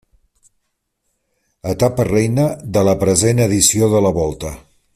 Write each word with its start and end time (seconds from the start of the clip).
Etapa 1.73 2.07
reina 2.07 2.47
de 2.79 2.83
la 2.89 2.97
present 3.05 3.45
edició 3.45 3.91
de 3.95 4.01
la 4.07 4.15
Volta. 4.21 4.55